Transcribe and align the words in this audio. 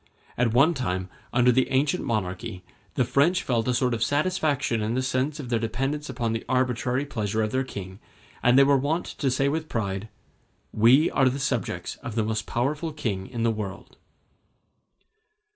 At 0.35 0.51
one 0.51 0.73
time, 0.73 1.09
under 1.31 1.51
the 1.51 1.69
ancient 1.69 2.03
monarchy, 2.03 2.63
the 2.95 3.05
French 3.05 3.43
felt 3.43 3.67
a 3.67 3.73
sort 3.75 3.93
of 3.93 4.01
satisfaction 4.01 4.81
in 4.81 4.95
the 4.95 5.03
sense 5.03 5.39
of 5.39 5.49
their 5.49 5.59
dependence 5.59 6.09
upon 6.09 6.33
the 6.33 6.43
arbitrary 6.49 7.05
pleasure 7.05 7.43
of 7.43 7.51
their 7.51 7.63
king, 7.63 7.99
and 8.41 8.57
they 8.57 8.63
were 8.63 8.77
wont 8.79 9.05
to 9.05 9.29
say 9.29 9.47
with 9.47 9.69
pride, 9.69 10.09
"We 10.73 11.11
are 11.11 11.29
the 11.29 11.37
subjects 11.37 11.97
of 11.97 12.15
the 12.15 12.23
most 12.25 12.47
powerful 12.47 12.91
king 12.91 13.27
in 13.27 13.43
the 13.43 13.51
world." 13.51 13.97